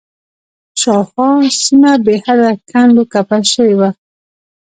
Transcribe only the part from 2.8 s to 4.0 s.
و کپر شوې وه.